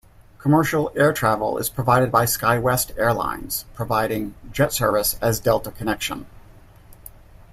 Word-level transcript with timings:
Commercial 0.39 0.91
air 0.95 1.13
travel 1.13 1.59
is 1.59 1.69
provided 1.69 2.11
by 2.11 2.25
SkyWest 2.25 2.97
Airlines, 2.97 3.65
providing 3.75 4.33
jet 4.51 4.73
service 4.73 5.15
as 5.21 5.39
Delta 5.39 5.69
Connection. 5.69 6.25